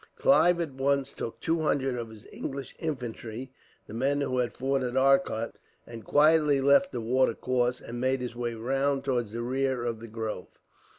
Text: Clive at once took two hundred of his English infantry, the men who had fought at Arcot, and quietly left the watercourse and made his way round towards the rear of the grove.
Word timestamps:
Clive 0.15 0.59
at 0.59 0.71
once 0.73 1.13
took 1.13 1.39
two 1.39 1.59
hundred 1.61 1.95
of 1.95 2.09
his 2.09 2.25
English 2.31 2.73
infantry, 2.79 3.51
the 3.85 3.93
men 3.93 4.19
who 4.21 4.39
had 4.39 4.51
fought 4.57 4.81
at 4.81 4.97
Arcot, 4.97 5.59
and 5.85 6.03
quietly 6.03 6.59
left 6.59 6.91
the 6.91 6.99
watercourse 6.99 7.79
and 7.79 8.01
made 8.01 8.19
his 8.21 8.35
way 8.35 8.55
round 8.55 9.03
towards 9.03 9.31
the 9.31 9.43
rear 9.43 9.85
of 9.85 9.99
the 9.99 10.07
grove. 10.07 10.47